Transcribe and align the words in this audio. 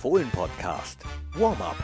Fohlen-Podcast. 0.00 0.96
Warm-up. 1.38 1.76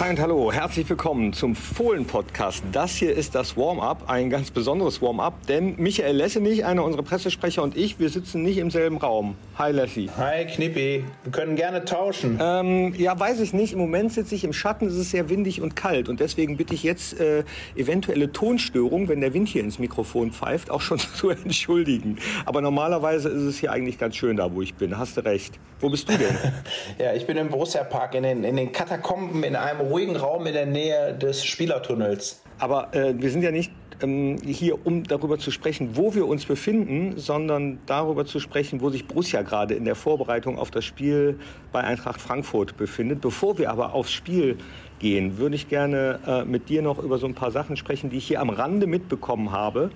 Hi 0.00 0.08
und 0.08 0.18
hallo, 0.18 0.50
herzlich 0.50 0.88
willkommen 0.88 1.34
zum 1.34 1.54
Fohlen-Podcast. 1.54 2.64
Das 2.72 2.96
hier 2.96 3.14
ist 3.14 3.34
das 3.34 3.58
Warm-up, 3.58 4.08
ein 4.08 4.30
ganz 4.30 4.50
besonderes 4.50 5.02
Warm-up, 5.02 5.46
denn 5.46 5.74
Michael 5.76 6.16
Lessenich, 6.16 6.64
einer 6.64 6.84
unserer 6.84 7.02
Pressesprecher 7.02 7.62
und 7.62 7.76
ich, 7.76 8.00
wir 8.00 8.08
sitzen 8.08 8.42
nicht 8.42 8.56
im 8.56 8.70
selben 8.70 8.96
Raum. 8.96 9.36
Hi 9.58 9.72
Lessi. 9.72 10.08
Hi 10.16 10.46
Knippi, 10.46 11.04
wir 11.22 11.32
können 11.32 11.54
gerne 11.54 11.84
tauschen. 11.84 12.38
Ähm, 12.40 12.94
ja, 12.96 13.20
weiß 13.20 13.40
ich 13.40 13.52
nicht. 13.52 13.74
Im 13.74 13.78
Moment 13.78 14.10
sitze 14.14 14.34
ich 14.34 14.42
im 14.42 14.54
Schatten, 14.54 14.86
es 14.86 14.94
ist 14.94 15.10
sehr 15.10 15.28
windig 15.28 15.60
und 15.60 15.76
kalt 15.76 16.08
und 16.08 16.18
deswegen 16.18 16.56
bitte 16.56 16.72
ich 16.72 16.82
jetzt 16.82 17.20
äh, 17.20 17.44
eventuelle 17.76 18.32
Tonstörung, 18.32 19.08
wenn 19.08 19.20
der 19.20 19.34
Wind 19.34 19.48
hier 19.48 19.62
ins 19.62 19.78
Mikrofon 19.78 20.32
pfeift, 20.32 20.70
auch 20.70 20.80
schon 20.80 20.98
zu 21.14 21.28
entschuldigen. 21.28 22.16
Aber 22.46 22.62
normalerweise 22.62 23.28
ist 23.28 23.42
es 23.42 23.58
hier 23.58 23.70
eigentlich 23.70 23.98
ganz 23.98 24.16
schön 24.16 24.38
da, 24.38 24.54
wo 24.54 24.62
ich 24.62 24.76
bin. 24.76 24.96
Hast 24.96 25.18
du 25.18 25.26
recht. 25.26 25.58
Wo 25.78 25.90
bist 25.90 26.08
du 26.08 26.16
denn? 26.16 26.38
ja, 26.98 27.12
ich 27.12 27.26
bin 27.26 27.36
im 27.36 27.48
Borussia 27.48 27.84
Park 27.84 28.14
in 28.14 28.22
den, 28.22 28.44
in 28.44 28.56
den 28.56 28.72
Katakomben 28.72 29.44
in 29.44 29.56
einem 29.56 29.89
ruhigen 29.90 30.16
Raum 30.16 30.46
in 30.46 30.54
der 30.54 30.66
Nähe 30.66 31.14
des 31.14 31.44
Spielertunnels. 31.44 32.42
Aber 32.58 32.94
äh, 32.94 33.14
wir 33.16 33.30
sind 33.30 33.42
ja 33.42 33.50
nicht 33.50 33.72
ähm, 34.02 34.38
hier, 34.44 34.86
um 34.86 35.04
darüber 35.04 35.38
zu 35.38 35.50
sprechen, 35.50 35.90
wo 35.96 36.14
wir 36.14 36.26
uns 36.26 36.44
befinden, 36.44 37.14
sondern 37.16 37.78
darüber 37.86 38.24
zu 38.24 38.40
sprechen, 38.40 38.80
wo 38.80 38.90
sich 38.90 39.06
Borussia 39.06 39.42
gerade 39.42 39.74
in 39.74 39.84
der 39.84 39.94
Vorbereitung 39.94 40.58
auf 40.58 40.70
das 40.70 40.84
Spiel 40.84 41.38
bei 41.72 41.80
Eintracht 41.80 42.20
Frankfurt 42.20 42.76
befindet. 42.76 43.20
Bevor 43.20 43.58
wir 43.58 43.70
aber 43.70 43.94
aufs 43.94 44.12
Spiel 44.12 44.56
gehen, 44.98 45.38
würde 45.38 45.56
ich 45.56 45.68
gerne 45.68 46.20
äh, 46.26 46.44
mit 46.44 46.68
dir 46.68 46.82
noch 46.82 46.98
über 46.98 47.18
so 47.18 47.26
ein 47.26 47.34
paar 47.34 47.50
Sachen 47.50 47.76
sprechen, 47.76 48.10
die 48.10 48.18
ich 48.18 48.26
hier 48.26 48.40
am 48.40 48.50
Rande 48.50 48.86
mitbekommen 48.86 49.52
habe 49.52 49.90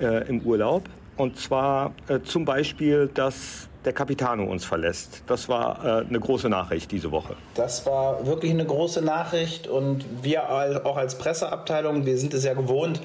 äh, 0.00 0.28
im 0.28 0.40
Urlaub. 0.40 0.84
Und 1.16 1.38
zwar 1.38 1.94
äh, 2.08 2.20
zum 2.20 2.44
Beispiel, 2.44 3.10
dass 3.12 3.68
der 3.84 3.92
Capitano 3.92 4.44
uns 4.44 4.64
verlässt. 4.64 5.22
Das 5.26 5.48
war 5.48 5.84
äh, 5.84 6.06
eine 6.06 6.20
große 6.20 6.48
Nachricht 6.48 6.90
diese 6.90 7.10
Woche. 7.10 7.36
Das 7.54 7.86
war 7.86 8.26
wirklich 8.26 8.52
eine 8.52 8.64
große 8.64 9.02
Nachricht 9.02 9.66
und 9.66 10.04
wir 10.22 10.50
auch 10.84 10.96
als 10.96 11.18
Presseabteilung, 11.18 12.06
wir 12.06 12.18
sind 12.18 12.34
es 12.34 12.44
ja 12.44 12.54
gewohnt, 12.54 13.00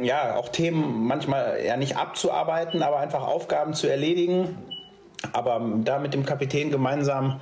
ja, 0.00 0.36
auch 0.36 0.48
Themen 0.48 1.06
manchmal 1.06 1.60
ja 1.64 1.76
nicht 1.76 1.96
abzuarbeiten, 1.96 2.82
aber 2.82 2.98
einfach 2.98 3.22
Aufgaben 3.22 3.74
zu 3.74 3.86
erledigen. 3.86 4.58
Aber 5.32 5.60
da 5.84 6.00
mit 6.00 6.14
dem 6.14 6.26
Kapitän 6.26 6.72
gemeinsam 6.72 7.38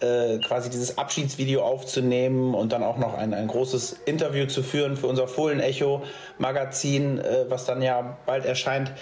äh, 0.00 0.38
quasi 0.38 0.70
dieses 0.70 0.98
Abschiedsvideo 0.98 1.62
aufzunehmen 1.62 2.54
und 2.54 2.72
dann 2.72 2.82
auch 2.82 2.98
noch 2.98 3.14
ein, 3.14 3.34
ein 3.34 3.48
großes 3.48 3.94
Interview 4.04 4.46
zu 4.46 4.62
führen 4.62 4.96
für 4.96 5.06
unser 5.08 5.26
Fohlen-Echo-Magazin, 5.26 7.18
äh, 7.18 7.46
was 7.48 7.64
dann 7.64 7.82
ja 7.82 8.16
bald 8.26 8.44
erscheint. 8.44 8.92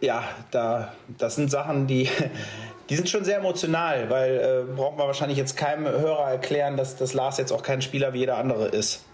Ja, 0.00 0.24
da, 0.50 0.92
das 1.18 1.34
sind 1.34 1.50
Sachen, 1.50 1.86
die, 1.86 2.08
die 2.88 2.96
sind 2.96 3.08
schon 3.08 3.24
sehr 3.24 3.38
emotional, 3.38 4.08
weil 4.10 4.66
äh, 4.70 4.74
braucht 4.74 4.96
man 4.96 5.06
wahrscheinlich 5.06 5.38
jetzt 5.38 5.56
keinem 5.56 5.86
Hörer 5.86 6.30
erklären, 6.30 6.76
dass, 6.76 6.96
dass 6.96 7.14
Lars 7.14 7.38
jetzt 7.38 7.52
auch 7.52 7.62
kein 7.62 7.82
Spieler 7.82 8.12
wie 8.12 8.18
jeder 8.18 8.38
andere 8.38 8.68
ist. 8.68 9.04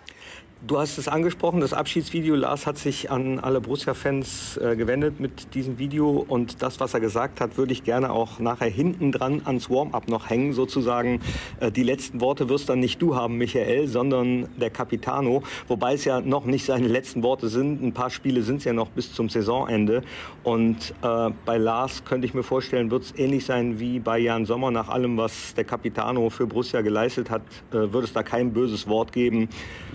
Du 0.66 0.78
hast 0.78 0.96
es 0.96 1.08
angesprochen, 1.08 1.60
das 1.60 1.74
Abschiedsvideo. 1.74 2.34
Lars 2.34 2.66
hat 2.66 2.78
sich 2.78 3.10
an 3.10 3.38
alle 3.38 3.60
Borussia-Fans 3.60 4.56
äh, 4.56 4.76
gewendet 4.76 5.20
mit 5.20 5.54
diesem 5.54 5.78
Video. 5.78 6.24
Und 6.26 6.62
das, 6.62 6.80
was 6.80 6.94
er 6.94 7.00
gesagt 7.00 7.42
hat, 7.42 7.58
würde 7.58 7.74
ich 7.74 7.84
gerne 7.84 8.10
auch 8.10 8.38
nachher 8.38 8.70
hinten 8.70 9.12
dran 9.12 9.42
ans 9.44 9.68
Warm-up 9.68 10.08
noch 10.08 10.30
hängen, 10.30 10.54
sozusagen. 10.54 11.20
Äh, 11.60 11.70
die 11.70 11.82
letzten 11.82 12.22
Worte 12.22 12.48
wirst 12.48 12.70
dann 12.70 12.80
nicht 12.80 13.02
du 13.02 13.14
haben, 13.14 13.36
Michael, 13.36 13.88
sondern 13.88 14.48
der 14.58 14.70
Capitano. 14.70 15.42
Wobei 15.68 15.92
es 15.92 16.06
ja 16.06 16.22
noch 16.22 16.46
nicht 16.46 16.64
seine 16.64 16.88
letzten 16.88 17.22
Worte 17.22 17.48
sind. 17.48 17.82
Ein 17.82 17.92
paar 17.92 18.08
Spiele 18.08 18.40
sind 18.40 18.56
es 18.56 18.64
ja 18.64 18.72
noch 18.72 18.88
bis 18.88 19.12
zum 19.12 19.28
Saisonende. 19.28 20.02
Und 20.44 20.94
äh, 21.02 21.30
bei 21.44 21.58
Lars 21.58 22.06
könnte 22.06 22.26
ich 22.26 22.32
mir 22.32 22.42
vorstellen, 22.42 22.90
wird 22.90 23.02
es 23.02 23.18
ähnlich 23.18 23.44
sein 23.44 23.80
wie 23.80 23.98
bei 23.98 24.18
Jan 24.18 24.46
Sommer. 24.46 24.70
Nach 24.70 24.88
allem, 24.88 25.18
was 25.18 25.52
der 25.52 25.64
Capitano 25.64 26.30
für 26.30 26.46
Borussia 26.46 26.80
geleistet 26.80 27.28
hat, 27.28 27.42
äh, 27.70 27.92
wird 27.92 28.04
es 28.04 28.14
da 28.14 28.22
kein 28.22 28.54
böses 28.54 28.88
Wort 28.88 29.12
geben, 29.12 29.50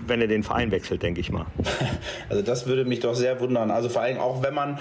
wenn 0.06 0.20
er 0.20 0.28
den 0.28 0.44
Verein 0.44 0.59
einwechselt, 0.60 1.02
denke 1.02 1.20
ich 1.20 1.30
mal. 1.30 1.46
Also 2.28 2.42
das 2.42 2.66
würde 2.66 2.84
mich 2.84 3.00
doch 3.00 3.14
sehr 3.14 3.40
wundern. 3.40 3.72
Also 3.72 3.88
vor 3.88 4.02
allem 4.02 4.18
auch, 4.18 4.42
wenn 4.42 4.54
man 4.54 4.78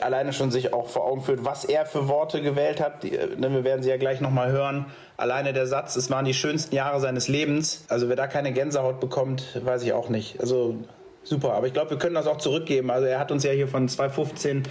alleine 0.00 0.32
schon 0.32 0.52
sich 0.52 0.72
auch 0.72 0.88
vor 0.88 1.04
Augen 1.04 1.22
führt, 1.22 1.44
was 1.44 1.64
er 1.64 1.86
für 1.86 2.06
Worte 2.08 2.40
gewählt 2.40 2.80
hat. 2.80 3.04
Äh, 3.04 3.28
ne, 3.36 3.50
wir 3.50 3.64
werden 3.64 3.82
sie 3.82 3.90
ja 3.90 3.96
gleich 3.96 4.20
nochmal 4.20 4.52
hören. 4.52 4.86
Alleine 5.16 5.52
der 5.52 5.66
Satz, 5.66 5.96
es 5.96 6.10
waren 6.10 6.24
die 6.24 6.34
schönsten 6.34 6.74
Jahre 6.74 7.00
seines 7.00 7.26
Lebens. 7.26 7.84
Also 7.88 8.08
wer 8.08 8.16
da 8.16 8.26
keine 8.26 8.52
Gänsehaut 8.52 9.00
bekommt, 9.00 9.60
weiß 9.64 9.82
ich 9.82 9.92
auch 9.92 10.08
nicht. 10.08 10.40
Also 10.40 10.76
super. 11.24 11.54
Aber 11.54 11.66
ich 11.66 11.72
glaube, 11.72 11.90
wir 11.90 11.98
können 11.98 12.14
das 12.14 12.26
auch 12.26 12.38
zurückgeben. 12.38 12.90
Also 12.90 13.06
er 13.06 13.18
hat 13.18 13.32
uns 13.32 13.42
ja 13.42 13.50
hier 13.50 13.68
von 13.68 13.88
2015 13.88 14.62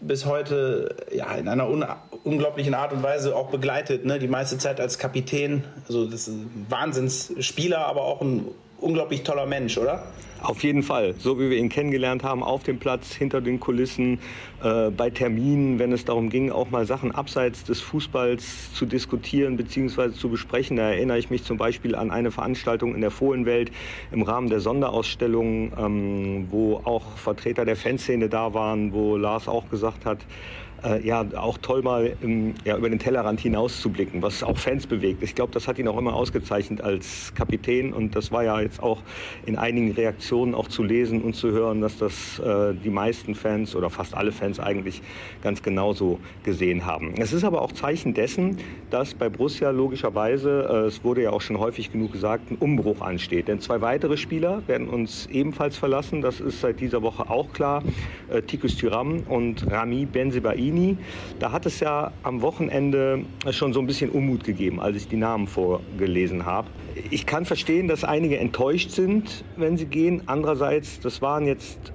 bis 0.00 0.26
heute 0.26 0.96
ja, 1.12 1.34
in 1.34 1.48
einer 1.48 1.68
un 1.68 1.84
unglaublichen 2.24 2.74
Art 2.74 2.92
und 2.92 3.02
Weise 3.02 3.34
auch 3.34 3.48
begleitet. 3.48 4.04
Ne? 4.04 4.18
Die 4.18 4.28
meiste 4.28 4.58
Zeit 4.58 4.80
als 4.80 4.98
Kapitän. 4.98 5.64
Also 5.88 6.04
das 6.04 6.28
ist 6.28 6.28
ein 6.28 6.66
Wahnsinnsspieler, 6.68 7.86
aber 7.86 8.02
auch 8.02 8.20
ein 8.20 8.46
unglaublich 8.80 9.22
toller 9.22 9.46
Mensch, 9.46 9.78
oder? 9.78 10.04
Auf 10.42 10.64
jeden 10.64 10.82
Fall, 10.82 11.14
so 11.18 11.38
wie 11.38 11.50
wir 11.50 11.58
ihn 11.58 11.68
kennengelernt 11.68 12.24
haben, 12.24 12.42
auf 12.42 12.62
dem 12.62 12.78
Platz, 12.78 13.12
hinter 13.12 13.42
den 13.42 13.60
Kulissen, 13.60 14.18
äh, 14.62 14.88
bei 14.88 15.10
Terminen, 15.10 15.78
wenn 15.78 15.92
es 15.92 16.06
darum 16.06 16.30
ging, 16.30 16.50
auch 16.50 16.70
mal 16.70 16.86
Sachen 16.86 17.12
abseits 17.14 17.62
des 17.64 17.82
Fußballs 17.82 18.72
zu 18.72 18.86
diskutieren 18.86 19.58
bzw. 19.58 20.12
zu 20.12 20.30
besprechen. 20.30 20.78
Da 20.78 20.90
erinnere 20.90 21.18
ich 21.18 21.28
mich 21.28 21.44
zum 21.44 21.58
Beispiel 21.58 21.94
an 21.94 22.10
eine 22.10 22.30
Veranstaltung 22.30 22.94
in 22.94 23.02
der 23.02 23.10
Fohlenwelt 23.10 23.70
im 24.12 24.22
Rahmen 24.22 24.48
der 24.48 24.60
Sonderausstellung, 24.60 25.72
ähm, 25.78 26.46
wo 26.50 26.80
auch 26.84 27.18
Vertreter 27.18 27.66
der 27.66 27.76
Fanszene 27.76 28.30
da 28.30 28.54
waren, 28.54 28.94
wo 28.94 29.18
Lars 29.18 29.46
auch 29.46 29.68
gesagt 29.68 30.06
hat, 30.06 30.20
äh, 30.84 31.06
ja 31.06 31.24
auch 31.36 31.58
toll 31.58 31.82
mal 31.82 32.16
ähm, 32.22 32.54
ja, 32.64 32.76
über 32.76 32.88
den 32.88 32.98
Tellerrand 32.98 33.40
hinaus 33.40 33.80
zu 33.80 33.90
blicken, 33.90 34.22
was 34.22 34.42
auch 34.42 34.56
Fans 34.56 34.86
bewegt. 34.86 35.22
Ich 35.22 35.34
glaube, 35.34 35.52
das 35.52 35.68
hat 35.68 35.78
ihn 35.78 35.88
auch 35.88 35.98
immer 35.98 36.14
ausgezeichnet 36.14 36.80
als 36.80 37.32
Kapitän 37.34 37.92
und 37.92 38.16
das 38.16 38.32
war 38.32 38.44
ja 38.44 38.60
jetzt 38.60 38.82
auch 38.82 39.02
in 39.46 39.56
einigen 39.56 39.92
Reaktionen 39.92 40.54
auch 40.54 40.68
zu 40.68 40.82
lesen 40.82 41.22
und 41.22 41.34
zu 41.34 41.50
hören, 41.50 41.80
dass 41.80 41.98
das 41.98 42.38
äh, 42.38 42.74
die 42.74 42.90
meisten 42.90 43.34
Fans 43.34 43.76
oder 43.76 43.90
fast 43.90 44.14
alle 44.14 44.32
Fans 44.32 44.60
eigentlich 44.60 45.02
ganz 45.42 45.62
genauso 45.62 46.18
gesehen 46.44 46.86
haben. 46.86 47.14
Es 47.18 47.32
ist 47.32 47.44
aber 47.44 47.62
auch 47.62 47.72
Zeichen 47.72 48.14
dessen, 48.14 48.58
dass 48.90 49.14
bei 49.14 49.28
Borussia 49.28 49.70
logischerweise, 49.70 50.68
äh, 50.70 50.86
es 50.86 51.04
wurde 51.04 51.22
ja 51.22 51.30
auch 51.30 51.40
schon 51.40 51.58
häufig 51.58 51.92
genug 51.92 52.12
gesagt, 52.12 52.50
ein 52.50 52.56
Umbruch 52.56 53.00
ansteht. 53.00 53.48
Denn 53.48 53.60
zwei 53.60 53.80
weitere 53.80 54.16
Spieler 54.16 54.62
werden 54.66 54.88
uns 54.88 55.26
ebenfalls 55.26 55.76
verlassen. 55.76 56.22
Das 56.22 56.40
ist 56.40 56.60
seit 56.60 56.80
dieser 56.80 57.02
Woche 57.02 57.28
auch 57.28 57.52
klar. 57.52 57.82
Äh, 58.30 58.42
Tikus 58.42 58.76
Tyram 58.76 59.20
und 59.28 59.70
Rami 59.70 60.06
Benzebaini 60.06 60.69
Bambini. 60.70 60.96
Da 61.38 61.52
hat 61.52 61.66
es 61.66 61.80
ja 61.80 62.12
am 62.22 62.42
Wochenende 62.42 63.24
schon 63.50 63.72
so 63.72 63.80
ein 63.80 63.86
bisschen 63.86 64.10
Unmut 64.10 64.44
gegeben, 64.44 64.80
als 64.80 64.96
ich 64.96 65.08
die 65.08 65.16
Namen 65.16 65.46
vorgelesen 65.46 66.46
habe. 66.46 66.68
Ich 67.10 67.26
kann 67.26 67.44
verstehen, 67.44 67.88
dass 67.88 68.04
einige 68.04 68.38
enttäuscht 68.38 68.90
sind, 68.90 69.44
wenn 69.56 69.76
sie 69.76 69.86
gehen. 69.86 70.22
Andererseits, 70.26 71.00
das 71.00 71.22
waren 71.22 71.46
jetzt 71.46 71.92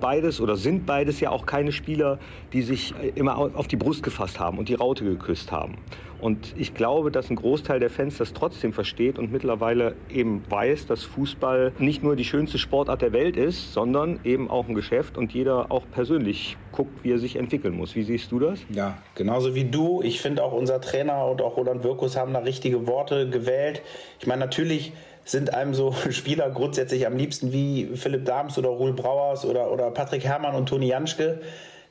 beides 0.00 0.40
oder 0.40 0.56
sind 0.56 0.86
beides 0.86 1.20
ja 1.20 1.30
auch 1.30 1.46
keine 1.46 1.72
Spieler, 1.72 2.18
die 2.52 2.62
sich 2.62 2.94
äh, 3.00 3.08
immer 3.14 3.36
auf 3.36 3.68
die 3.68 3.76
Brust 3.76 4.02
gefasst 4.02 4.40
haben 4.40 4.58
und 4.58 4.68
die 4.68 4.74
Raute 4.74 5.04
geküsst 5.04 5.52
haben. 5.52 5.76
Und 6.20 6.54
ich 6.56 6.74
glaube, 6.74 7.10
dass 7.10 7.30
ein 7.30 7.36
Großteil 7.36 7.78
der 7.78 7.90
Fans 7.90 8.18
das 8.18 8.32
trotzdem 8.32 8.72
versteht 8.72 9.18
und 9.18 9.30
mittlerweile 9.30 9.94
eben 10.10 10.42
weiß, 10.48 10.86
dass 10.86 11.04
Fußball 11.04 11.72
nicht 11.78 12.02
nur 12.02 12.16
die 12.16 12.24
schönste 12.24 12.58
Sportart 12.58 13.02
der 13.02 13.12
Welt 13.12 13.36
ist, 13.36 13.72
sondern 13.72 14.18
eben 14.24 14.50
auch 14.50 14.68
ein 14.68 14.74
Geschäft 14.74 15.16
und 15.16 15.32
jeder 15.32 15.70
auch 15.70 15.84
persönlich 15.92 16.56
guckt, 16.72 17.04
wie 17.04 17.12
er 17.12 17.18
sich 17.18 17.36
entwickeln 17.36 17.76
muss. 17.76 17.94
Wie 17.94 18.02
siehst 18.02 18.32
du 18.32 18.40
das? 18.40 18.58
Ja, 18.70 18.98
genauso 19.14 19.54
wie 19.54 19.64
du. 19.64 20.02
Ich 20.02 20.20
finde 20.20 20.42
auch 20.42 20.52
unser 20.52 20.80
Trainer 20.80 21.24
und 21.26 21.40
auch 21.40 21.56
Roland 21.56 21.84
Wirkus 21.84 22.16
haben 22.16 22.32
da 22.32 22.40
richtige 22.40 22.86
Worte 22.88 23.30
gewählt. 23.30 23.82
Ich 24.18 24.26
meine, 24.26 24.40
natürlich 24.40 24.92
sind 25.28 25.52
einem 25.52 25.74
so 25.74 25.94
Spieler 26.10 26.50
grundsätzlich 26.50 27.06
am 27.06 27.16
liebsten 27.16 27.52
wie 27.52 27.90
Philipp 27.94 28.24
Dahms 28.24 28.58
oder 28.58 28.70
Ruhl 28.70 28.94
Brauers 28.94 29.44
oder, 29.44 29.70
oder 29.70 29.90
Patrick 29.90 30.24
Herrmann 30.24 30.54
und 30.54 30.68
Toni 30.68 30.88
Janschke. 30.88 31.40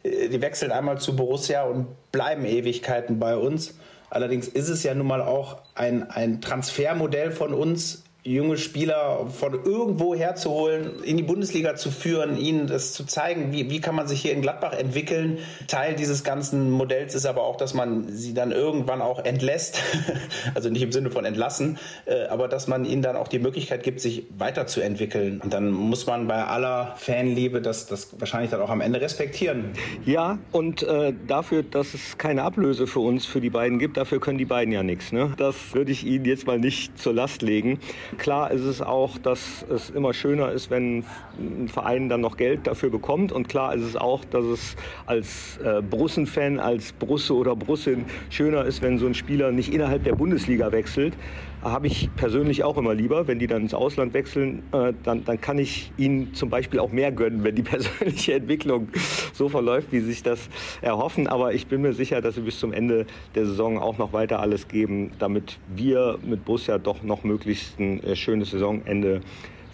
Äh, 0.04 0.30
die 0.30 0.42
wechseln 0.42 0.72
einmal 0.72 0.98
zu 0.98 1.16
Borussia 1.16 1.64
und 1.64 1.88
bleiben 2.12 2.46
Ewigkeiten 2.46 3.20
bei 3.20 3.38
uns. 3.38 3.76
Allerdings 4.10 4.48
ist 4.48 4.70
es 4.70 4.84
ja 4.84 4.94
nun 4.94 5.08
mal 5.08 5.22
auch 5.22 5.58
ein, 5.76 6.10
ein 6.10 6.42
Transfermodell 6.42 7.32
von 7.32 7.54
uns, 7.54 8.04
junge 8.24 8.58
Spieler 8.58 9.28
von 9.28 9.54
irgendwo 9.54 10.14
herzuholen, 10.14 11.02
in 11.04 11.18
die 11.18 11.24
Bundesliga 11.24 11.76
zu 11.76 11.92
führen, 11.92 12.38
ihnen 12.38 12.68
das 12.68 12.92
zu 12.92 13.06
zeigen, 13.06 13.54
wie, 13.54 13.70
wie 13.70 13.80
kann 13.80 13.96
man 13.96 14.08
sich 14.08 14.22
hier 14.22 14.34
in 14.34 14.42
Gladbach 14.42 14.74
entwickeln. 14.74 15.38
Teil 15.68 15.96
dieses 15.96 16.24
ganzen 16.24 16.70
Modells 16.70 17.16
ist 17.16 17.26
aber 17.26 17.44
auch, 17.44 17.56
dass 17.56 17.74
man 17.74 18.10
sie 18.10 18.34
dann 18.34 18.52
irgendwann 18.52 19.02
auch 19.02 19.24
entlässt, 19.24 19.82
also 20.56 20.70
nicht 20.70 20.82
im 20.82 20.92
Sinne 20.92 21.10
von 21.10 21.24
entlassen, 21.24 21.78
äh, 22.06 22.26
aber 22.28 22.48
dass 22.48 22.68
man 22.68 22.84
ihnen 22.86 23.02
dann 23.02 23.16
auch 23.16 23.30
die 23.30 23.40
Möglichkeit 23.40 23.84
gibt, 23.84 24.02
sich 24.02 24.26
weiterzuentwickeln. 24.38 25.40
Und 25.42 25.54
dann 25.54 25.72
muss 25.72 26.06
man 26.06 26.28
bei 26.28 26.44
aller 26.44 26.96
Fanliebe 26.98 27.62
das, 27.62 27.88
das 27.88 28.20
wahrscheinlich 28.20 28.52
dann 28.52 28.62
auch 28.62 28.70
am 28.70 28.82
Ende 28.82 29.00
respektieren. 29.00 29.72
Ja, 30.06 30.38
und 30.52 30.84
äh, 30.84 31.14
dafür, 31.28 31.64
dass 31.64 31.94
es 31.94 32.18
keine 32.18 32.44
Ablöse 32.44 32.88
für 32.88 33.00
uns, 33.00 33.26
für 33.26 33.40
die 33.40 33.50
beiden 33.50 33.80
gibt, 33.80 33.96
dafür 33.96 34.20
können 34.20 34.38
die 34.38 34.46
beiden 34.46 34.74
ja 34.74 34.84
nichts. 34.84 35.14
Ne? 35.14 35.34
Das 35.38 35.56
würde 35.74 35.92
ich 35.92 36.06
Ihnen 36.06 36.26
jetzt 36.26 36.46
mal 36.46 36.60
nicht 36.60 36.98
zur 37.00 37.14
Last 37.14 37.42
legen. 37.42 37.80
Klar 38.18 38.52
ist 38.52 38.64
es 38.64 38.82
auch, 38.82 39.18
dass 39.18 39.66
es 39.70 39.90
immer 39.90 40.14
schöner 40.14 40.52
ist, 40.52 40.70
wenn 40.70 41.04
ein 41.40 41.68
Verein 41.68 42.10
dann 42.10 42.22
noch 42.22 42.38
Geld 42.38 42.68
dafür 42.68 42.90
bekommt. 42.90 43.32
Und 43.32 43.48
klar 43.48 43.74
ist 43.76 43.84
es 43.84 43.96
auch, 43.96 44.26
dass 44.26 44.46
es 44.46 44.76
als 45.06 45.58
äh, 45.64 45.82
Brussen-Fan, 45.82 46.60
als 46.60 46.92
Brusse 46.92 47.34
oder 47.34 47.56
Brussin 47.56 48.06
schöner 48.30 48.66
ist, 48.66 48.82
wenn 48.82 48.98
so 48.98 49.06
ein 49.06 49.14
Spieler 49.14 49.52
nicht 49.52 49.74
innerhalb 49.74 50.04
der 50.04 50.16
Bundesliga 50.16 50.72
wechselt, 50.72 51.14
habe 51.62 51.88
ich 51.88 52.10
persönlich 52.16 52.64
auch 52.64 52.78
immer 52.78 52.94
lieber. 52.94 53.28
Wenn 53.28 53.40
die 53.40 53.48
dann 53.48 53.64
ins 53.64 53.74
Ausland 53.74 54.14
wechseln, 54.14 54.64
äh, 54.72 54.94
dann, 55.04 55.24
dann 55.26 55.42
kann 55.42 55.58
ich 55.58 55.92
ihnen 55.98 56.34
zum 56.34 56.50
Beispiel 56.50 56.80
auch 56.80 56.92
mehr 56.92 57.12
gönnen, 57.12 57.44
wenn 57.44 57.56
die 57.56 57.62
persönliche 57.64 58.34
Entwicklung 58.34 58.90
so 59.34 59.50
verläuft, 59.50 59.92
wie 59.92 60.00
sie 60.00 60.08
sich 60.08 60.24
das 60.24 60.50
erhoffen. 60.82 61.28
Aber 61.28 61.54
ich 61.54 61.68
bin 61.68 61.82
mir 61.82 61.94
sicher, 61.94 62.22
dass 62.22 62.36
sie 62.36 62.42
bis 62.42 62.60
zum 62.60 62.74
Ende 62.74 63.06
der 63.36 63.46
Saison 63.46 63.78
auch 63.78 63.98
noch 63.98 64.14
weiter 64.14 64.40
alles 64.40 64.68
geben, 64.68 65.12
damit 65.20 65.58
wir 65.76 66.20
mit 66.24 66.46
Borussia 66.46 66.78
doch 66.78 67.04
noch 67.04 67.24
möglichst 67.24 67.80
ein 67.80 68.04
äh, 68.04 68.16
schönes 68.16 68.52
Saisonende 68.52 69.22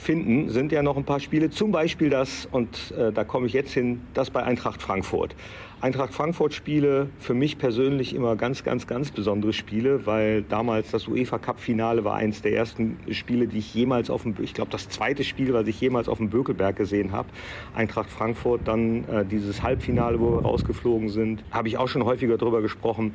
finden, 0.03 0.49
sind 0.49 0.71
ja 0.71 0.83
noch 0.83 0.97
ein 0.97 1.05
paar 1.05 1.19
Spiele, 1.19 1.49
zum 1.49 1.71
Beispiel 1.71 2.09
das, 2.09 2.47
und 2.51 2.91
äh, 2.91 3.11
da 3.11 3.23
komme 3.23 3.47
ich 3.47 3.53
jetzt 3.53 3.73
hin, 3.73 4.01
das 4.13 4.29
bei 4.29 4.43
Eintracht 4.43 4.81
Frankfurt. 4.81 5.35
Eintracht 5.83 6.13
Frankfurt 6.13 6.53
Spiele 6.53 7.09
für 7.19 7.33
mich 7.33 7.57
persönlich 7.57 8.15
immer 8.15 8.37
ganz, 8.37 8.63
ganz, 8.63 8.87
ganz 8.87 9.11
besondere 9.11 9.51
Spiele, 9.51 10.05
weil 10.05 10.41
damals 10.41 10.91
das 10.91 11.09
UEFA 11.09 11.39
Cup 11.39 11.59
Finale 11.59 12.05
war 12.05 12.15
eines 12.15 12.41
der 12.41 12.53
ersten 12.53 12.97
Spiele, 13.11 13.47
die 13.47 13.57
ich 13.57 13.73
jemals 13.73 14.09
auf 14.09 14.23
dem, 14.23 14.33
ich 14.41 14.53
glaube 14.53 14.71
das 14.71 14.87
zweite 14.87 15.25
Spiel, 15.25 15.53
was 15.53 15.67
ich 15.67 15.81
jemals 15.81 16.07
auf 16.07 16.19
dem 16.19 16.29
Bökelberg 16.29 16.77
gesehen 16.77 17.11
habe. 17.11 17.27
Eintracht 17.75 18.09
Frankfurt, 18.09 18.61
dann 18.63 19.03
äh, 19.09 19.25
dieses 19.25 19.61
Halbfinale, 19.61 20.21
wo 20.21 20.37
wir 20.37 20.43
rausgeflogen 20.43 21.09
sind, 21.09 21.43
habe 21.51 21.67
ich 21.67 21.77
auch 21.77 21.89
schon 21.89 22.05
häufiger 22.05 22.37
darüber 22.37 22.61
gesprochen. 22.61 23.11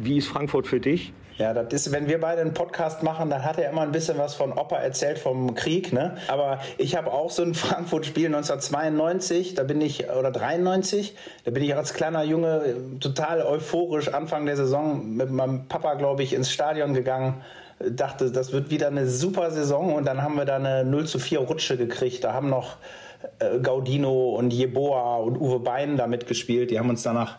Wie 0.00 0.16
ist 0.16 0.28
Frankfurt 0.28 0.66
für 0.66 0.80
dich? 0.80 1.12
Ja, 1.38 1.54
das 1.54 1.72
ist, 1.72 1.92
wenn 1.92 2.08
wir 2.08 2.20
beide 2.20 2.40
einen 2.40 2.54
Podcast 2.54 3.02
machen, 3.02 3.30
dann 3.30 3.44
hat 3.44 3.58
er 3.58 3.70
immer 3.70 3.82
ein 3.82 3.92
bisschen 3.92 4.18
was 4.18 4.34
von 4.34 4.52
Opa 4.52 4.76
erzählt 4.76 5.18
vom 5.18 5.54
Krieg, 5.54 5.92
ne? 5.92 6.16
Aber 6.28 6.58
ich 6.78 6.96
habe 6.96 7.12
auch 7.12 7.30
so 7.30 7.42
ein 7.42 7.54
Frankfurt-Spiel 7.62 8.26
1992, 8.26 9.54
da 9.54 9.62
bin 9.62 9.80
ich, 9.80 10.10
oder 10.10 10.30
93, 10.30 11.16
da 11.44 11.50
bin 11.50 11.62
ich 11.62 11.74
als 11.74 11.94
kleiner 11.94 12.22
Junge 12.22 12.76
total 13.00 13.42
euphorisch 13.42 14.08
Anfang 14.08 14.46
der 14.46 14.56
Saison 14.56 15.16
mit 15.16 15.30
meinem 15.30 15.68
Papa, 15.68 15.94
glaube 15.94 16.22
ich, 16.22 16.34
ins 16.34 16.50
Stadion 16.50 16.94
gegangen 16.94 17.42
dachte, 17.90 18.30
das 18.30 18.52
wird 18.52 18.70
wieder 18.70 18.86
eine 18.88 19.08
super 19.08 19.50
Saison 19.50 19.94
und 19.94 20.06
dann 20.06 20.22
haben 20.22 20.36
wir 20.36 20.44
da 20.44 20.56
eine 20.56 20.84
0 20.84 21.06
zu 21.06 21.18
4 21.18 21.40
Rutsche 21.40 21.76
gekriegt. 21.76 22.22
Da 22.24 22.32
haben 22.32 22.48
noch 22.48 22.76
äh, 23.38 23.58
Gaudino 23.60 24.36
und 24.36 24.52
Jeboa 24.52 25.16
und 25.16 25.40
Uwe 25.40 25.60
Bein 25.60 25.96
da 25.96 26.06
mitgespielt. 26.06 26.70
Die 26.70 26.78
haben 26.78 26.90
uns 26.90 27.02
danach 27.02 27.38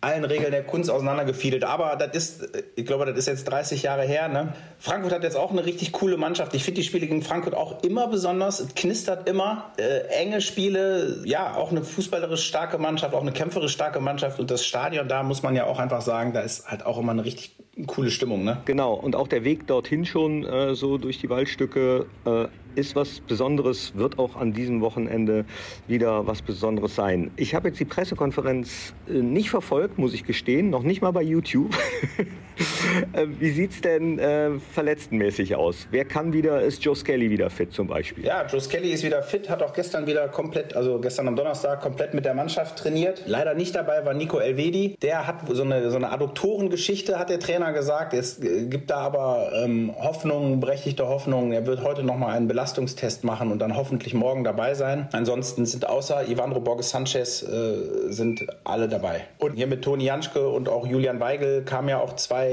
allen 0.00 0.24
Regeln 0.24 0.50
der 0.50 0.64
Kunst 0.64 0.90
auseinandergefiedelt. 0.90 1.64
Aber 1.64 1.96
das 1.96 2.14
ist, 2.14 2.48
ich 2.74 2.86
glaube, 2.86 3.04
das 3.06 3.16
ist 3.18 3.26
jetzt 3.26 3.44
30 3.44 3.82
Jahre 3.82 4.02
her. 4.02 4.28
Ne? 4.28 4.54
Frankfurt 4.78 5.12
hat 5.12 5.22
jetzt 5.22 5.36
auch 5.36 5.50
eine 5.50 5.64
richtig 5.64 5.92
coole 5.92 6.16
Mannschaft. 6.16 6.54
Ich 6.54 6.64
finde 6.64 6.80
die 6.80 6.86
Spiele 6.86 7.06
gegen 7.06 7.22
Frankfurt 7.22 7.54
auch 7.54 7.82
immer 7.82 8.08
besonders. 8.08 8.60
Es 8.60 8.74
knistert 8.74 9.28
immer. 9.28 9.72
Äh, 9.76 10.06
enge 10.08 10.40
Spiele, 10.40 11.22
ja, 11.24 11.54
auch 11.54 11.70
eine 11.70 11.82
fußballerisch 11.82 12.46
starke 12.46 12.78
Mannschaft, 12.78 13.14
auch 13.14 13.20
eine 13.20 13.32
kämpferisch 13.32 13.72
starke 13.72 14.00
Mannschaft. 14.00 14.40
Und 14.40 14.50
das 14.50 14.64
Stadion, 14.64 15.06
da 15.08 15.22
muss 15.22 15.42
man 15.42 15.54
ja 15.54 15.64
auch 15.64 15.78
einfach 15.78 16.00
sagen, 16.00 16.32
da 16.32 16.40
ist 16.40 16.66
halt 16.66 16.86
auch 16.86 16.98
immer 16.98 17.12
eine 17.12 17.24
richtig 17.24 17.56
coole 17.86 18.10
Stimmung. 18.10 18.44
Ne? 18.44 18.60
Genau. 18.64 18.94
Und 18.94 19.16
auch 19.16 19.28
der 19.28 19.44
Weg 19.44 19.66
dorthin 19.66 20.04
schon 20.04 20.44
äh, 20.44 20.74
so 20.74 20.98
durch 20.98 21.18
die 21.18 21.28
Waldstücke 21.28 22.06
äh, 22.24 22.46
ist 22.74 22.94
was 22.96 23.20
Besonderes, 23.20 23.94
wird 23.96 24.18
auch 24.18 24.36
an 24.36 24.52
diesem 24.52 24.80
Wochenende 24.80 25.44
wieder 25.86 26.26
was 26.26 26.42
Besonderes 26.42 26.94
sein. 26.94 27.30
Ich 27.36 27.54
habe 27.54 27.68
jetzt 27.68 27.80
die 27.80 27.84
Pressekonferenz 27.84 28.94
äh, 29.08 29.14
nicht 29.14 29.50
verfolgt, 29.50 29.98
muss 29.98 30.14
ich 30.14 30.24
gestehen, 30.24 30.70
noch 30.70 30.82
nicht 30.82 31.02
mal 31.02 31.12
bei 31.12 31.22
YouTube. 31.22 31.76
Äh, 33.12 33.26
wie 33.38 33.50
sieht 33.50 33.72
es 33.72 33.80
denn 33.80 34.18
äh, 34.18 34.50
verletztenmäßig 34.72 35.56
aus? 35.56 35.88
Wer 35.90 36.04
kann 36.04 36.32
wieder, 36.32 36.60
ist 36.60 36.84
Joe 36.84 36.94
Skelly 36.94 37.30
wieder 37.30 37.50
fit 37.50 37.72
zum 37.72 37.86
Beispiel? 37.88 38.24
Ja, 38.24 38.46
Joe 38.46 38.60
Skelly 38.60 38.90
ist 38.90 39.02
wieder 39.02 39.22
fit, 39.22 39.48
hat 39.48 39.62
auch 39.62 39.72
gestern 39.72 40.06
wieder 40.06 40.28
komplett, 40.28 40.76
also 40.76 41.00
gestern 41.00 41.28
am 41.28 41.36
Donnerstag 41.36 41.80
komplett 41.80 42.14
mit 42.14 42.24
der 42.24 42.34
Mannschaft 42.34 42.78
trainiert. 42.78 43.22
Leider 43.26 43.54
nicht 43.54 43.74
dabei 43.74 44.04
war 44.04 44.14
Nico 44.14 44.38
Elvedi. 44.38 44.96
Der 45.02 45.26
hat 45.26 45.40
so 45.48 45.62
eine, 45.62 45.90
so 45.90 45.96
eine 45.96 46.12
Adduktorengeschichte, 46.12 47.18
hat 47.18 47.30
der 47.30 47.40
Trainer 47.40 47.72
gesagt. 47.72 48.12
Es 48.12 48.42
äh, 48.42 48.66
gibt 48.66 48.90
da 48.90 48.98
aber 48.98 49.50
ähm, 49.54 49.92
Hoffnung, 49.98 50.60
berechtigte 50.60 51.08
Hoffnung. 51.08 51.52
Er 51.52 51.66
wird 51.66 51.82
heute 51.82 52.02
nochmal 52.02 52.36
einen 52.36 52.48
Belastungstest 52.48 53.24
machen 53.24 53.50
und 53.50 53.58
dann 53.60 53.76
hoffentlich 53.76 54.14
morgen 54.14 54.44
dabei 54.44 54.74
sein. 54.74 55.08
Ansonsten 55.12 55.66
sind 55.66 55.88
außer 55.88 56.28
Ivandro 56.28 56.60
Borges 56.60 56.90
Sanchez 56.90 57.42
äh, 57.42 58.12
sind 58.12 58.46
alle 58.64 58.88
dabei. 58.88 59.22
Und 59.38 59.56
hier 59.56 59.66
mit 59.66 59.82
Toni 59.82 60.04
Janschke 60.04 60.48
und 60.48 60.68
auch 60.68 60.86
Julian 60.86 61.18
Weigel 61.20 61.62
kamen 61.64 61.88
ja 61.88 61.98
auch 61.98 62.14
zwei 62.16 62.49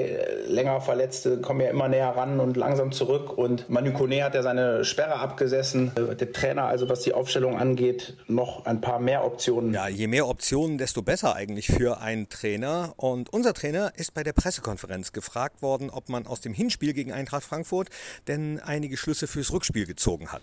länger 0.47 0.81
Verletzte, 0.81 1.39
kommen 1.41 1.61
ja 1.61 1.69
immer 1.69 1.87
näher 1.87 2.09
ran 2.09 2.39
und 2.39 2.57
langsam 2.57 2.91
zurück. 2.91 3.37
Und 3.37 3.69
Manu 3.69 3.91
Kone 3.93 4.23
hat 4.23 4.35
ja 4.35 4.43
seine 4.43 4.85
Sperre 4.85 5.19
abgesessen. 5.19 5.91
Der 5.95 6.31
Trainer, 6.31 6.63
also 6.63 6.89
was 6.89 7.01
die 7.01 7.13
Aufstellung 7.13 7.57
angeht, 7.57 8.15
noch 8.27 8.65
ein 8.65 8.81
paar 8.81 8.99
mehr 8.99 9.25
Optionen. 9.25 9.73
Ja, 9.73 9.87
je 9.87 10.07
mehr 10.07 10.27
Optionen, 10.27 10.77
desto 10.77 11.01
besser 11.01 11.35
eigentlich 11.35 11.67
für 11.67 12.01
einen 12.01 12.29
Trainer. 12.29 12.93
Und 12.97 13.31
unser 13.33 13.53
Trainer 13.53 13.91
ist 13.95 14.13
bei 14.13 14.23
der 14.23 14.33
Pressekonferenz 14.33 15.11
gefragt 15.11 15.61
worden, 15.61 15.89
ob 15.89 16.09
man 16.09 16.27
aus 16.27 16.41
dem 16.41 16.53
Hinspiel 16.53 16.93
gegen 16.93 17.11
Eintracht 17.11 17.43
Frankfurt 17.43 17.89
denn 18.27 18.59
einige 18.59 18.97
Schlüsse 18.97 19.27
fürs 19.27 19.51
Rückspiel 19.51 19.85
gezogen 19.85 20.29
hat. 20.29 20.41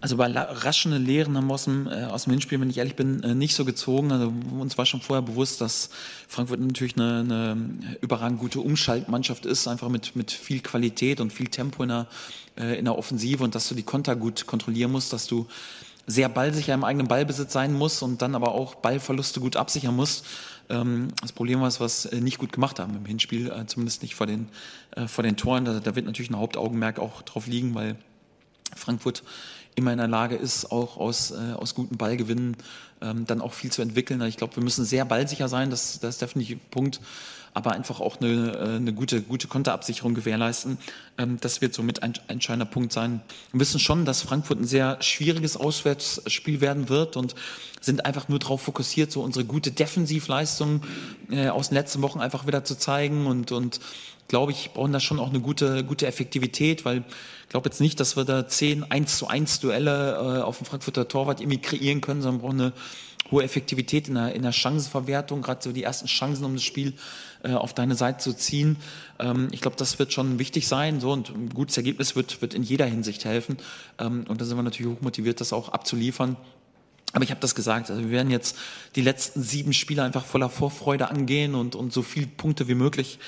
Also 0.00 0.16
bei 0.16 0.26
raschen 0.26 0.92
Lehren 1.04 1.36
haben 1.36 1.46
wir 1.46 1.54
aus 1.54 1.64
dem, 1.64 1.86
äh, 1.86 2.04
aus 2.04 2.24
dem 2.24 2.32
Hinspiel, 2.32 2.60
wenn 2.60 2.70
ich 2.70 2.78
ehrlich 2.78 2.96
bin, 2.96 3.22
äh, 3.22 3.34
nicht 3.34 3.54
so 3.54 3.64
gezogen. 3.64 4.12
Also 4.12 4.32
uns 4.58 4.76
war 4.78 4.86
schon 4.86 5.00
vorher 5.00 5.22
bewusst, 5.22 5.60
dass 5.60 5.90
Frankfurt 6.28 6.60
natürlich 6.60 6.96
eine, 6.96 7.20
eine 7.20 7.96
überragend 8.00 8.40
gute 8.40 8.60
Umschaltmannschaft 8.94 9.46
ist, 9.46 9.66
einfach 9.66 9.88
mit, 9.88 10.14
mit 10.14 10.30
viel 10.30 10.60
Qualität 10.60 11.20
und 11.20 11.32
viel 11.32 11.48
Tempo 11.48 11.82
in 11.82 11.88
der, 11.88 12.06
äh, 12.56 12.78
in 12.78 12.84
der 12.84 12.96
Offensive 12.96 13.42
und 13.42 13.54
dass 13.54 13.68
du 13.68 13.74
die 13.74 13.82
Konter 13.82 14.14
gut 14.16 14.46
kontrollieren 14.46 14.92
musst, 14.92 15.12
dass 15.12 15.26
du 15.26 15.46
sehr 16.06 16.28
ballsicher 16.28 16.74
im 16.74 16.84
eigenen 16.84 17.08
Ballbesitz 17.08 17.52
sein 17.52 17.72
musst 17.72 18.02
und 18.02 18.22
dann 18.22 18.34
aber 18.34 18.52
auch 18.52 18.76
Ballverluste 18.76 19.40
gut 19.40 19.56
absichern 19.56 19.96
musst. 19.96 20.26
Ähm, 20.68 21.08
das 21.20 21.32
Problem 21.32 21.60
war 21.60 21.68
es, 21.68 21.80
was 21.80 22.06
äh, 22.06 22.20
nicht 22.20 22.38
gut 22.38 22.52
gemacht 22.52 22.78
haben 22.78 22.94
im 22.96 23.04
Hinspiel, 23.04 23.50
äh, 23.50 23.66
zumindest 23.66 24.02
nicht 24.02 24.14
vor 24.14 24.26
den, 24.26 24.48
äh, 24.92 25.08
vor 25.08 25.24
den 25.24 25.36
Toren. 25.36 25.64
Da, 25.64 25.80
da 25.80 25.96
wird 25.96 26.06
natürlich 26.06 26.30
ein 26.30 26.38
Hauptaugenmerk 26.38 26.98
auch 26.98 27.22
drauf 27.22 27.46
liegen, 27.46 27.74
weil 27.74 27.96
Frankfurt 28.76 29.24
immer 29.76 29.92
in 29.92 29.98
der 29.98 30.08
Lage 30.08 30.36
ist, 30.36 30.70
auch 30.70 30.98
aus, 30.98 31.32
äh, 31.32 31.54
aus 31.54 31.74
guten 31.74 31.96
Ballgewinnen 31.96 32.56
ähm, 33.00 33.26
dann 33.26 33.40
auch 33.40 33.52
viel 33.52 33.72
zu 33.72 33.82
entwickeln. 33.82 34.22
Ich 34.22 34.36
glaube, 34.36 34.54
wir 34.56 34.62
müssen 34.62 34.84
sehr 34.84 35.04
ballsicher 35.04 35.48
sein, 35.48 35.70
das, 35.70 35.98
das 35.98 36.16
ist 36.16 36.22
definitiv 36.22 36.58
ein 36.58 36.70
Punkt, 36.70 37.00
aber 37.54 37.70
einfach 37.70 38.00
auch 38.00 38.20
eine, 38.20 38.52
äh, 38.52 38.76
eine 38.76 38.92
gute, 38.92 39.22
gute 39.22 39.46
Konterabsicherung 39.46 40.14
gewährleisten. 40.14 40.76
Ähm, 41.16 41.38
das 41.40 41.60
wird 41.60 41.72
somit 41.72 42.02
ein 42.02 42.14
entscheidender 42.26 42.66
Punkt 42.66 42.92
sein. 42.92 43.22
Wir 43.52 43.60
wissen 43.60 43.80
schon, 43.80 44.04
dass 44.04 44.22
Frankfurt 44.22 44.60
ein 44.60 44.66
sehr 44.66 45.00
schwieriges 45.00 45.56
Auswärtsspiel 45.56 46.60
werden 46.60 46.88
wird 46.88 47.16
und 47.16 47.34
sind 47.80 48.04
einfach 48.04 48.28
nur 48.28 48.40
darauf 48.40 48.62
fokussiert, 48.62 49.12
so 49.12 49.22
unsere 49.22 49.44
gute 49.44 49.70
Defensivleistung 49.70 50.82
äh, 51.30 51.48
aus 51.48 51.68
den 51.68 51.76
letzten 51.76 52.02
Wochen 52.02 52.20
einfach 52.20 52.46
wieder 52.46 52.64
zu 52.64 52.76
zeigen 52.76 53.26
und, 53.26 53.52
und 53.52 53.80
glaube 54.26 54.52
ich, 54.52 54.72
brauchen 54.72 54.92
da 54.92 55.00
schon 55.00 55.20
auch 55.20 55.30
eine 55.30 55.40
gute, 55.40 55.84
gute 55.84 56.06
Effektivität, 56.06 56.84
weil 56.84 57.04
ich 57.42 57.48
glaube 57.50 57.68
jetzt 57.68 57.80
nicht, 57.80 58.00
dass 58.00 58.16
wir 58.16 58.24
da 58.24 58.48
zehn 58.48 58.90
1 58.90 59.18
zu 59.18 59.28
1 59.28 59.60
Duelle 59.60 60.38
äh, 60.40 60.42
auf 60.42 60.58
dem 60.58 60.66
Frankfurter 60.66 61.06
Torwart 61.06 61.40
irgendwie 61.40 61.60
kreieren 61.60 62.00
können, 62.00 62.22
sondern 62.22 62.40
brauchen 62.40 62.60
eine 62.60 62.72
hohe 63.30 63.42
Effektivität 63.42 64.08
in 64.08 64.14
der, 64.14 64.34
in 64.34 64.42
der 64.42 64.52
Chancenverwertung, 64.52 65.42
gerade 65.42 65.62
so 65.62 65.72
die 65.72 65.82
ersten 65.82 66.06
Chancen, 66.06 66.44
um 66.44 66.54
das 66.54 66.62
Spiel 66.62 66.94
äh, 67.42 67.52
auf 67.52 67.74
deine 67.74 67.94
Seite 67.94 68.18
zu 68.18 68.34
ziehen. 68.34 68.76
Ähm, 69.18 69.48
ich 69.52 69.60
glaube, 69.60 69.76
das 69.76 69.98
wird 69.98 70.12
schon 70.12 70.38
wichtig 70.38 70.68
sein. 70.68 71.00
So, 71.00 71.12
und 71.12 71.30
ein 71.30 71.50
gutes 71.50 71.76
Ergebnis 71.76 72.16
wird, 72.16 72.42
wird 72.42 72.54
in 72.54 72.62
jeder 72.62 72.86
Hinsicht 72.86 73.24
helfen. 73.24 73.56
Ähm, 73.98 74.24
und 74.28 74.40
da 74.40 74.44
sind 74.44 74.56
wir 74.56 74.62
natürlich 74.62 74.92
hochmotiviert, 74.92 75.40
das 75.40 75.52
auch 75.52 75.70
abzuliefern. 75.70 76.36
Aber 77.12 77.22
ich 77.22 77.30
habe 77.30 77.40
das 77.40 77.54
gesagt, 77.54 77.90
also 77.90 78.02
wir 78.02 78.10
werden 78.10 78.30
jetzt 78.30 78.56
die 78.96 79.00
letzten 79.00 79.42
sieben 79.42 79.72
Spiele 79.72 80.02
einfach 80.02 80.24
voller 80.24 80.50
Vorfreude 80.50 81.10
angehen 81.10 81.54
und, 81.54 81.76
und 81.76 81.92
so 81.92 82.02
viele 82.02 82.26
Punkte 82.26 82.66
wie 82.66 82.74
möglich 82.74 83.20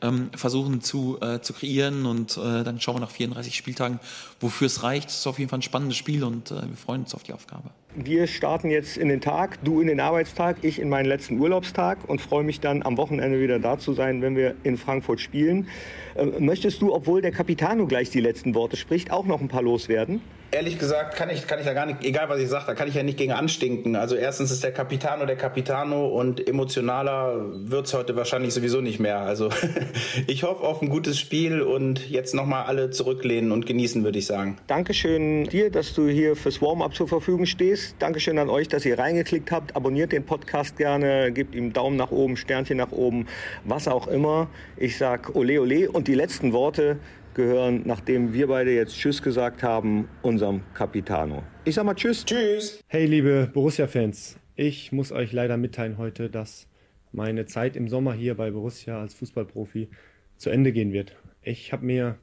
ähm, 0.00 0.30
versuchen 0.34 0.80
zu, 0.80 1.18
äh, 1.20 1.40
zu 1.40 1.52
kreieren 1.52 2.06
und 2.06 2.38
äh, 2.38 2.64
dann 2.64 2.80
schauen 2.80 2.96
wir 2.96 3.00
nach 3.00 3.10
34 3.10 3.54
Spieltagen, 3.54 4.00
wofür 4.40 4.66
es 4.66 4.82
reicht. 4.82 5.10
Es 5.10 5.16
ist 5.16 5.26
auf 5.26 5.38
jeden 5.38 5.50
Fall 5.50 5.58
ein 5.58 5.62
spannendes 5.62 5.98
Spiel 5.98 6.24
und 6.24 6.50
äh, 6.50 6.68
wir 6.68 6.76
freuen 6.76 7.02
uns 7.02 7.14
auf 7.14 7.22
die 7.22 7.34
Aufgabe. 7.34 7.70
Wir 7.96 8.26
starten 8.26 8.70
jetzt 8.70 8.96
in 8.96 9.08
den 9.08 9.20
Tag, 9.20 9.62
du 9.62 9.80
in 9.80 9.86
den 9.86 10.00
Arbeitstag, 10.00 10.56
ich 10.62 10.80
in 10.80 10.88
meinen 10.88 11.06
letzten 11.06 11.38
Urlaubstag 11.38 11.98
und 12.08 12.20
freue 12.20 12.42
mich 12.42 12.58
dann 12.58 12.82
am 12.82 12.96
Wochenende 12.96 13.40
wieder 13.40 13.60
da 13.60 13.78
zu 13.78 13.92
sein, 13.92 14.20
wenn 14.20 14.34
wir 14.34 14.56
in 14.64 14.76
Frankfurt 14.76 15.20
spielen. 15.20 15.68
Äh, 16.16 16.26
möchtest 16.40 16.82
du, 16.82 16.92
obwohl 16.92 17.22
der 17.22 17.30
Capitano 17.30 17.86
gleich 17.86 18.10
die 18.10 18.18
letzten 18.18 18.56
Worte 18.56 18.76
spricht, 18.76 19.12
auch 19.12 19.26
noch 19.26 19.40
ein 19.40 19.46
paar 19.46 19.62
loswerden? 19.62 20.20
ehrlich 20.54 20.78
gesagt 20.78 21.16
kann 21.16 21.28
ich, 21.30 21.46
kann 21.46 21.58
ich 21.58 21.64
da 21.64 21.72
gar 21.74 21.86
nicht, 21.86 22.04
egal 22.04 22.28
was 22.28 22.38
ich 22.38 22.48
sage, 22.48 22.64
da 22.66 22.74
kann 22.74 22.88
ich 22.88 22.94
ja 22.94 23.02
nicht 23.02 23.18
gegen 23.18 23.32
anstinken. 23.32 23.96
Also 23.96 24.14
erstens 24.14 24.50
ist 24.50 24.62
der 24.62 24.72
Capitano 24.72 25.26
der 25.26 25.36
Capitano 25.36 26.06
und 26.06 26.46
emotionaler 26.46 27.44
wird 27.52 27.86
es 27.86 27.94
heute 27.94 28.16
wahrscheinlich 28.16 28.54
sowieso 28.54 28.80
nicht 28.80 29.00
mehr. 29.00 29.18
Also 29.18 29.50
ich 30.26 30.44
hoffe 30.44 30.62
auf 30.62 30.80
ein 30.80 30.88
gutes 30.88 31.18
Spiel 31.18 31.60
und 31.60 32.08
jetzt 32.08 32.34
nochmal 32.34 32.64
alle 32.64 32.90
zurücklehnen 32.90 33.52
und 33.52 33.66
genießen, 33.66 34.04
würde 34.04 34.18
ich 34.18 34.26
sagen. 34.26 34.56
Dankeschön 34.68 35.44
dir, 35.44 35.70
dass 35.70 35.92
du 35.92 36.08
hier 36.08 36.36
fürs 36.36 36.62
Warm-up 36.62 36.94
zur 36.94 37.08
Verfügung 37.08 37.46
stehst. 37.46 37.83
Dankeschön 37.98 38.38
an 38.38 38.48
euch, 38.48 38.68
dass 38.68 38.84
ihr 38.84 38.98
reingeklickt 38.98 39.50
habt. 39.50 39.76
Abonniert 39.76 40.12
den 40.12 40.24
Podcast 40.24 40.76
gerne, 40.76 41.32
gebt 41.32 41.54
ihm 41.54 41.72
Daumen 41.72 41.96
nach 41.96 42.10
oben, 42.10 42.36
Sternchen 42.36 42.78
nach 42.78 42.92
oben, 42.92 43.26
was 43.64 43.88
auch 43.88 44.08
immer. 44.08 44.48
Ich 44.76 44.96
sag 44.96 45.34
ole 45.34 45.60
ole 45.60 45.90
und 45.90 46.08
die 46.08 46.14
letzten 46.14 46.52
Worte 46.52 46.98
gehören, 47.34 47.82
nachdem 47.84 48.32
wir 48.32 48.46
beide 48.46 48.74
jetzt 48.74 48.96
Tschüss 48.96 49.22
gesagt 49.22 49.62
haben, 49.62 50.08
unserem 50.22 50.62
Capitano. 50.74 51.42
Ich 51.64 51.74
sag 51.74 51.84
mal 51.84 51.94
Tschüss. 51.94 52.24
Tschüss. 52.24 52.80
Hey, 52.88 53.06
liebe 53.06 53.50
Borussia-Fans. 53.52 54.38
Ich 54.56 54.92
muss 54.92 55.12
euch 55.12 55.32
leider 55.32 55.56
mitteilen 55.56 55.98
heute, 55.98 56.30
dass 56.30 56.68
meine 57.12 57.46
Zeit 57.46 57.76
im 57.76 57.88
Sommer 57.88 58.14
hier 58.14 58.36
bei 58.36 58.50
Borussia 58.50 59.00
als 59.00 59.14
Fußballprofi 59.14 59.88
zu 60.36 60.50
Ende 60.50 60.72
gehen 60.72 60.92
wird. 60.92 61.16
Ich 61.42 61.72
habe 61.72 61.84
mir 61.84 62.18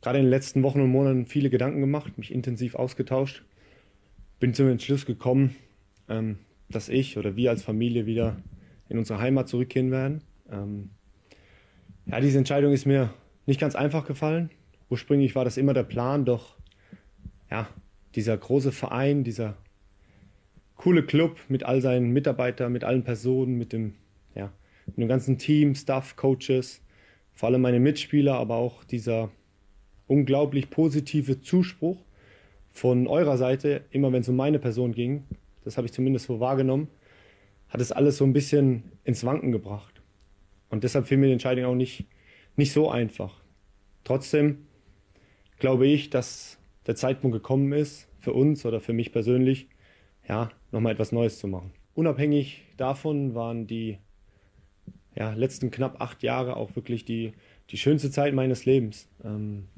gerade 0.00 0.18
in 0.18 0.24
den 0.24 0.30
letzten 0.30 0.62
Wochen 0.62 0.80
und 0.80 0.90
Monaten 0.90 1.26
viele 1.26 1.50
Gedanken 1.50 1.80
gemacht, 1.80 2.18
mich 2.18 2.32
intensiv 2.32 2.74
ausgetauscht, 2.74 3.44
bin 4.42 4.54
zum 4.54 4.68
Entschluss 4.68 5.06
gekommen, 5.06 5.54
ähm, 6.08 6.36
dass 6.68 6.88
ich 6.88 7.16
oder 7.16 7.36
wir 7.36 7.50
als 7.50 7.62
Familie 7.62 8.06
wieder 8.06 8.42
in 8.88 8.98
unsere 8.98 9.20
Heimat 9.20 9.48
zurückkehren 9.48 9.92
werden. 9.92 10.22
Ähm, 10.50 10.90
ja, 12.06 12.18
diese 12.18 12.38
Entscheidung 12.38 12.72
ist 12.72 12.84
mir 12.84 13.14
nicht 13.46 13.60
ganz 13.60 13.76
einfach 13.76 14.04
gefallen. 14.04 14.50
Ursprünglich 14.90 15.36
war 15.36 15.44
das 15.44 15.58
immer 15.58 15.74
der 15.74 15.84
Plan, 15.84 16.24
doch 16.24 16.56
ja, 17.52 17.68
dieser 18.16 18.36
große 18.36 18.72
Verein, 18.72 19.22
dieser 19.22 19.56
coole 20.74 21.04
Club 21.04 21.38
mit 21.46 21.62
all 21.62 21.80
seinen 21.80 22.10
Mitarbeitern, 22.10 22.72
mit 22.72 22.82
allen 22.82 23.04
Personen, 23.04 23.56
mit 23.58 23.72
dem, 23.72 23.94
ja, 24.34 24.52
mit 24.86 24.98
dem 24.98 25.06
ganzen 25.06 25.38
Team, 25.38 25.76
Staff, 25.76 26.16
Coaches, 26.16 26.82
vor 27.32 27.48
allem 27.48 27.60
meine 27.62 27.78
Mitspieler, 27.78 28.34
aber 28.34 28.56
auch 28.56 28.82
dieser 28.82 29.30
unglaublich 30.08 30.68
positive 30.68 31.40
Zuspruch 31.40 32.04
von 32.72 33.06
eurer 33.06 33.36
Seite, 33.36 33.84
immer 33.90 34.12
wenn 34.12 34.22
es 34.22 34.28
um 34.28 34.36
meine 34.36 34.58
Person 34.58 34.92
ging, 34.92 35.24
das 35.64 35.76
habe 35.76 35.86
ich 35.86 35.92
zumindest 35.92 36.26
so 36.26 36.40
wahrgenommen, 36.40 36.88
hat 37.68 37.80
es 37.80 37.92
alles 37.92 38.16
so 38.16 38.24
ein 38.24 38.32
bisschen 38.32 38.92
ins 39.04 39.24
Wanken 39.24 39.52
gebracht. 39.52 40.02
Und 40.68 40.84
deshalb 40.84 41.06
fiel 41.06 41.18
mir 41.18 41.26
die 41.26 41.32
Entscheidung 41.32 41.66
auch 41.66 41.74
nicht, 41.74 42.06
nicht 42.56 42.72
so 42.72 42.90
einfach. 42.90 43.42
Trotzdem 44.04 44.66
glaube 45.58 45.86
ich, 45.86 46.10
dass 46.10 46.58
der 46.86 46.96
Zeitpunkt 46.96 47.34
gekommen 47.34 47.72
ist, 47.72 48.08
für 48.18 48.32
uns 48.32 48.64
oder 48.64 48.80
für 48.80 48.92
mich 48.92 49.12
persönlich, 49.12 49.68
ja, 50.28 50.50
nochmal 50.70 50.92
etwas 50.92 51.12
Neues 51.12 51.38
zu 51.38 51.48
machen. 51.48 51.72
Unabhängig 51.94 52.62
davon 52.76 53.34
waren 53.34 53.66
die 53.66 53.98
ja, 55.14 55.32
letzten 55.34 55.70
knapp 55.70 56.00
acht 56.00 56.22
Jahre 56.22 56.56
auch 56.56 56.74
wirklich 56.74 57.04
die, 57.04 57.32
die 57.70 57.78
schönste 57.78 58.10
Zeit 58.10 58.34
meines 58.34 58.64
Lebens. 58.64 59.08
Ähm, 59.24 59.68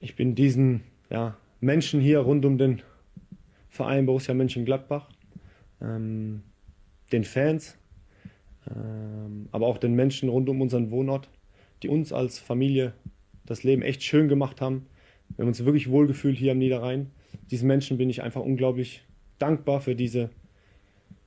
ich 0.00 0.16
bin 0.16 0.34
diesen 0.34 0.82
ja, 1.10 1.36
Menschen 1.60 2.00
hier 2.00 2.20
rund 2.20 2.44
um 2.44 2.56
den 2.56 2.82
Verein 3.68 4.06
Borussia 4.06 4.34
Mönchengladbach, 4.34 5.08
ähm, 5.80 6.42
den 7.12 7.24
Fans, 7.24 7.76
ähm, 8.68 9.48
aber 9.52 9.66
auch 9.66 9.78
den 9.78 9.94
Menschen 9.94 10.28
rund 10.28 10.48
um 10.48 10.60
unseren 10.60 10.90
Wohnort, 10.90 11.28
die 11.82 11.88
uns 11.88 12.12
als 12.12 12.38
Familie 12.38 12.92
das 13.46 13.62
Leben 13.62 13.82
echt 13.82 14.02
schön 14.02 14.28
gemacht 14.28 14.60
haben. 14.60 14.86
Wir 15.36 15.42
haben 15.42 15.48
uns 15.48 15.64
wirklich 15.64 15.90
wohlgefühlt 15.90 16.38
hier 16.38 16.52
am 16.52 16.58
Niederrhein. 16.58 17.10
Diesen 17.50 17.66
Menschen 17.66 17.98
bin 17.98 18.10
ich 18.10 18.22
einfach 18.22 18.42
unglaublich 18.42 19.02
dankbar 19.38 19.80
für 19.80 19.94
diese, 19.94 20.30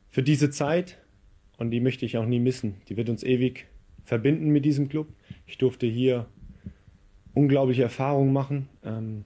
für 0.10 0.24
diese 0.24 0.50
Zeit 0.50 0.98
und 1.58 1.72
die 1.72 1.80
möchte 1.80 2.06
ich 2.06 2.18
auch 2.18 2.26
nie 2.26 2.40
missen. 2.40 2.76
Die 2.90 2.98
wird 2.98 3.10
uns 3.10 3.24
ewig 3.24 3.68
verbinden 4.04 4.50
mit 4.50 4.66
diesem 4.66 4.90
Club. 4.90 5.08
Ich 5.48 5.58
durfte 5.58 5.88
hier 5.88 6.28
unglaubliche 7.34 7.84
Erfahrungen 7.84 8.34
machen, 8.34 8.70
ähm, 8.84 9.26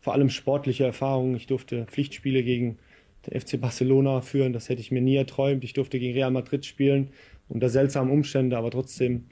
vor 0.00 0.14
allem 0.14 0.30
sportliche 0.30 0.84
Erfahrungen. 0.84 1.36
Ich 1.36 1.46
durfte 1.46 1.86
Pflichtspiele 1.86 2.42
gegen 2.42 2.78
den 3.26 3.38
FC 3.38 3.60
Barcelona 3.60 4.22
führen, 4.22 4.52
das 4.52 4.68
hätte 4.68 4.80
ich 4.80 4.90
mir 4.90 5.02
nie 5.02 5.16
erträumt. 5.16 5.62
Ich 5.64 5.74
durfte 5.74 5.98
gegen 5.98 6.14
Real 6.14 6.30
Madrid 6.30 6.64
spielen 6.64 7.10
unter 7.48 7.68
seltsamen 7.68 8.12
Umständen, 8.12 8.54
aber 8.54 8.70
trotzdem 8.70 9.26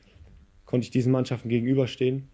konnte 0.66 0.84
ich 0.84 0.90
diesen 0.90 1.12
Mannschaften 1.12 1.48
gegenüberstehen 1.48 2.28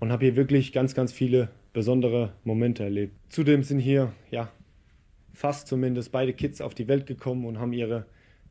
und 0.00 0.12
habe 0.12 0.26
hier 0.26 0.36
wirklich 0.36 0.72
ganz, 0.72 0.94
ganz 0.94 1.12
viele 1.12 1.48
besondere 1.72 2.32
Momente 2.44 2.82
erlebt. 2.84 3.14
Zudem 3.28 3.62
sind 3.62 3.78
hier, 3.78 4.12
ja, 4.30 4.50
fast 5.32 5.68
zumindest 5.68 6.12
beide 6.12 6.32
Kids 6.32 6.60
auf 6.60 6.74
die 6.74 6.88
Welt 6.88 7.06
gekommen 7.06 7.46
und 7.46 7.58
haben 7.58 7.72
ihre 7.72 8.06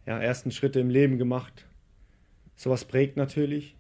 ja, 0.05 0.19
ersten 0.19 0.51
Schritte 0.51 0.79
im 0.79 0.89
Leben 0.89 1.17
gemacht. 1.17 1.67
Sowas 2.55 2.85
prägt 2.85 3.17
natürlich. 3.17 3.75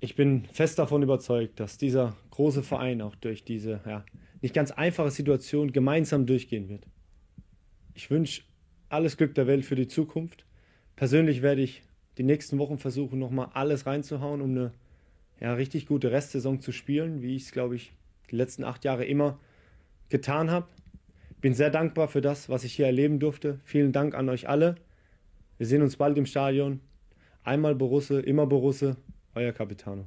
Ich 0.00 0.16
bin 0.16 0.44
fest 0.52 0.78
davon 0.78 1.02
überzeugt, 1.02 1.60
dass 1.60 1.78
dieser 1.78 2.16
große 2.30 2.62
Verein 2.62 3.00
auch 3.00 3.14
durch 3.14 3.44
diese 3.44 3.80
ja, 3.86 4.04
nicht 4.42 4.54
ganz 4.54 4.70
einfache 4.70 5.10
Situation 5.10 5.72
gemeinsam 5.72 6.26
durchgehen 6.26 6.68
wird. 6.68 6.86
Ich 7.94 8.10
wünsche 8.10 8.42
alles 8.88 9.16
Glück 9.16 9.34
der 9.34 9.46
Welt 9.46 9.64
für 9.64 9.76
die 9.76 9.88
Zukunft. 9.88 10.44
Persönlich 10.96 11.42
werde 11.42 11.62
ich 11.62 11.82
die 12.18 12.22
nächsten 12.22 12.58
Wochen 12.58 12.78
versuchen, 12.78 13.18
nochmal 13.18 13.50
alles 13.54 13.86
reinzuhauen, 13.86 14.40
um 14.40 14.50
eine 14.50 14.72
ja, 15.40 15.54
richtig 15.54 15.86
gute 15.86 16.10
Restsaison 16.10 16.60
zu 16.60 16.72
spielen, 16.72 17.22
wie 17.22 17.36
ich 17.36 17.44
es, 17.44 17.52
glaube 17.52 17.76
ich, 17.76 17.92
die 18.30 18.36
letzten 18.36 18.64
acht 18.64 18.84
Jahre 18.84 19.04
immer 19.04 19.38
getan 20.08 20.50
habe. 20.50 20.68
Bin 21.40 21.54
sehr 21.54 21.70
dankbar 21.70 22.08
für 22.08 22.20
das, 22.20 22.48
was 22.48 22.64
ich 22.64 22.74
hier 22.74 22.86
erleben 22.86 23.18
durfte. 23.18 23.60
Vielen 23.64 23.92
Dank 23.92 24.14
an 24.14 24.28
euch 24.28 24.48
alle. 24.48 24.76
Wir 25.58 25.66
sehen 25.66 25.82
uns 25.82 25.96
bald 25.96 26.16
im 26.18 26.26
Stadion. 26.26 26.80
Einmal 27.44 27.74
Borusse, 27.74 28.20
immer 28.20 28.46
Borusse, 28.46 28.96
euer 29.34 29.52
Capitano. 29.52 30.06